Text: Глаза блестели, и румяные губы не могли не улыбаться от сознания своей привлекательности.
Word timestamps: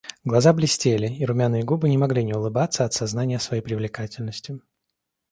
Глаза 0.23 0.51
блестели, 0.51 1.05
и 1.19 1.23
румяные 1.27 1.61
губы 1.63 1.87
не 1.87 1.95
могли 1.95 2.23
не 2.23 2.33
улыбаться 2.33 2.85
от 2.85 2.93
сознания 2.93 3.37
своей 3.37 3.61
привлекательности. 3.61 4.59